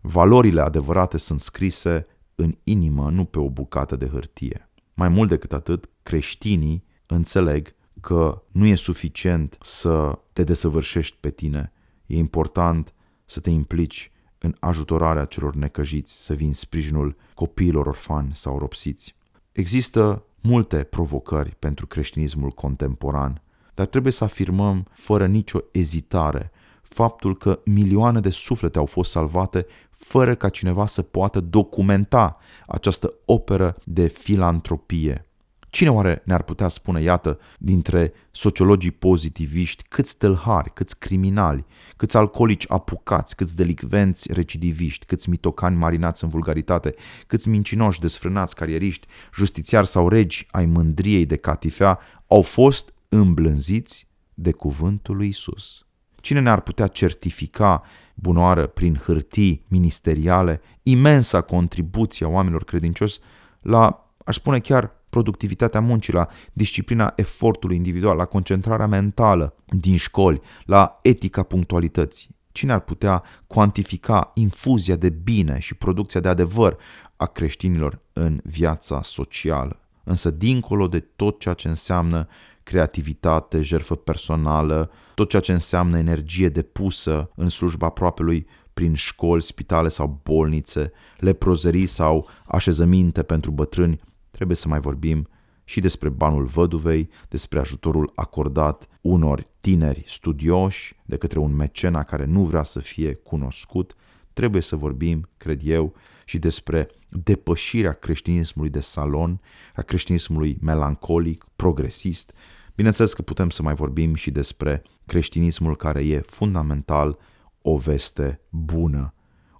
[0.00, 4.68] Valorile adevărate sunt scrise în inimă, nu pe o bucată de hârtie.
[4.94, 11.72] Mai mult decât atât, creștinii înțeleg că nu e suficient să te desăvârșești pe tine,
[12.06, 18.34] e important să te implici în ajutorarea celor necăjiți, să vii în sprijinul copiilor orfani
[18.34, 19.18] sau ropsiți.
[19.52, 23.42] Există multe provocări pentru creștinismul contemporan,
[23.74, 26.50] dar trebuie să afirmăm fără nicio ezitare
[26.90, 33.14] faptul că milioane de suflete au fost salvate fără ca cineva să poată documenta această
[33.24, 35.26] operă de filantropie.
[35.70, 41.64] Cine oare ne-ar putea spune, iată, dintre sociologii pozitiviști, câți tâlhari, câți criminali,
[41.96, 46.94] câți alcoolici apucați, câți delicvenți recidiviști, câți mitocani marinați în vulgaritate,
[47.26, 54.52] câți mincinoși desfrânați carieriști, justițiari sau regi ai mândriei de catifea au fost îmblânziți de
[54.52, 55.84] cuvântul lui Isus.
[56.20, 57.82] Cine ne-ar putea certifica
[58.14, 63.18] bunoară prin hârtii ministeriale imensa contribuție a oamenilor credincioși
[63.60, 70.40] la, aș spune chiar, productivitatea muncii, la disciplina efortului individual, la concentrarea mentală din școli,
[70.64, 72.38] la etica punctualității.
[72.52, 76.76] Cine ar putea cuantifica infuzia de bine și producția de adevăr
[77.16, 79.80] a creștinilor în viața socială?
[80.04, 82.28] Însă, dincolo de tot ceea ce înseamnă
[82.62, 89.88] creativitate, jertfă personală, tot ceea ce înseamnă energie depusă în slujba aproapelui prin școli, spitale
[89.88, 94.00] sau bolnițe, leprozării sau așezăminte pentru bătrâni,
[94.40, 95.28] trebuie să mai vorbim
[95.64, 102.24] și despre banul văduvei, despre ajutorul acordat unor tineri studioși de către un mecena care
[102.24, 103.94] nu vrea să fie cunoscut.
[104.32, 109.40] Trebuie să vorbim, cred eu, și despre depășirea creștinismului de salon,
[109.74, 112.32] a creștinismului melancolic, progresist.
[112.74, 117.18] Bineînțeles că putem să mai vorbim și despre creștinismul care e fundamental
[117.62, 119.14] o veste bună.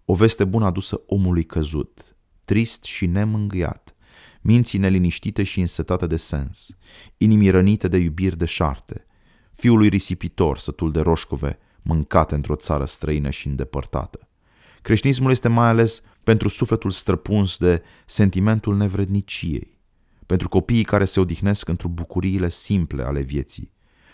[0.04, 3.94] O veste bună adusă omului căzut, trist și nemângâiat,
[4.41, 6.76] minții neliniștite și însetate de sens,
[7.16, 9.07] inimii rănite de iubiri de șarte,
[9.55, 14.28] fiului risipitor, sătul de roșcove, mâncate într-o țară străină și îndepărtată.
[14.82, 19.78] Creștinismul este mai ales pentru sufletul străpuns de sentimentul nevredniciei,
[20.26, 23.72] pentru copiii care se odihnesc într-o bucuriile simple ale vieții,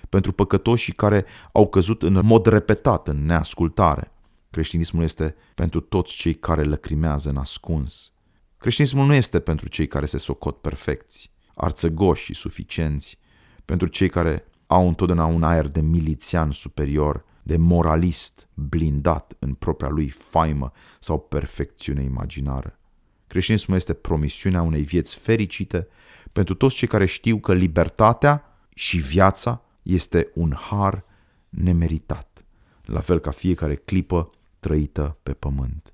[0.09, 4.13] pentru păcătoșii care au căzut în mod repetat în neascultare.
[4.51, 8.13] Creștinismul este pentru toți cei care lăcrimează în ascuns.
[8.59, 13.19] Creștinismul nu este pentru cei care se socot perfecți, arțăgoși și suficienți,
[13.65, 19.89] pentru cei care au întotdeauna un aer de milițian superior, de moralist blindat în propria
[19.89, 22.79] lui faimă sau perfecțiune imaginară.
[23.27, 25.89] Creștinismul este promisiunea unei vieți fericite
[26.33, 28.45] pentru toți cei care știu că libertatea
[28.75, 31.05] și viața este un har
[31.49, 32.45] nemeritat,
[32.85, 35.93] la fel ca fiecare clipă trăită pe pământ.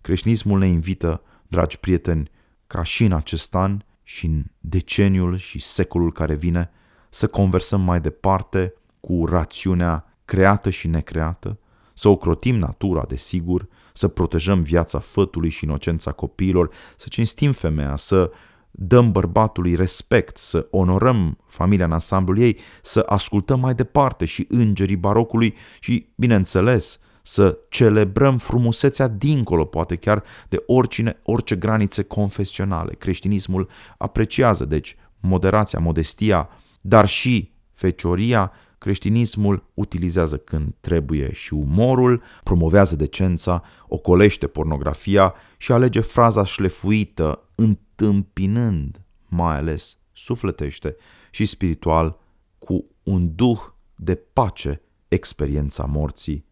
[0.00, 2.30] Creștinismul ne invită, dragi prieteni,
[2.66, 6.70] ca și în acest an și în deceniul și secolul care vine,
[7.08, 11.58] să conversăm mai departe cu rațiunea creată și necreată,
[11.94, 18.30] să ocrotim natura, desigur, să protejăm viața fătului și inocența copiilor, să cinstim femeia, să
[18.70, 24.96] dăm bărbatului respect, să onorăm familia în ansamblul ei, să ascultăm mai departe și îngerii
[24.96, 32.94] barocului și, bineînțeles, să celebrăm frumusețea dincolo, poate chiar de oricine, orice granițe confesionale.
[32.94, 33.68] Creștinismul
[33.98, 36.48] apreciază, deci, moderația, modestia,
[36.80, 46.00] dar și fecioria, creștinismul utilizează când trebuie și umorul, promovează decența, ocolește pornografia și alege
[46.00, 50.96] fraza șlefuită, întâmpinând mai ales sufletește
[51.30, 52.18] și spiritual
[52.58, 53.60] cu un duh
[53.96, 56.44] de pace experiența morții.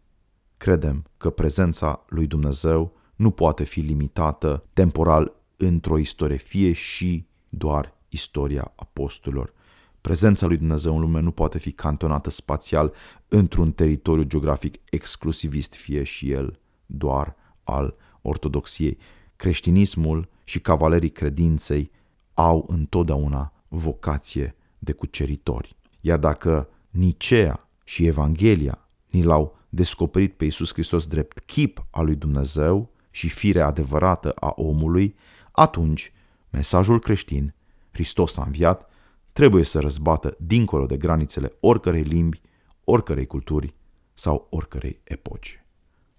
[0.59, 7.93] Credem că prezența lui Dumnezeu nu poate fi limitată temporal într-o istorie, fie și doar
[8.09, 9.53] istoria apostolilor.
[10.01, 12.93] Prezența lui Dumnezeu în lume nu poate fi cantonată spațial
[13.27, 18.97] într-un teritoriu geografic exclusivist, fie și el doar al ortodoxiei.
[19.35, 21.91] Creștinismul și cavalerii credinței
[22.33, 25.75] au întotdeauna vocație de cuceritori.
[26.01, 32.15] Iar dacă Nicea și Evanghelia ni l-au descoperit pe Iisus Hristos drept chip al lui
[32.15, 35.15] Dumnezeu și fire adevărată a omului,
[35.51, 36.13] atunci
[36.49, 37.53] mesajul creștin,
[37.91, 38.89] Hristos a înviat,
[39.31, 42.41] trebuie să răzbată dincolo de granițele oricărei limbi,
[42.83, 43.75] oricărei culturi
[44.13, 45.63] sau oricărei epoci.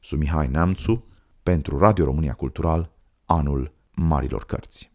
[0.01, 1.05] Sunt Mihai Neamțu,
[1.42, 2.92] pentru Radio România Cultural,
[3.24, 4.89] anul Marilor Cărți.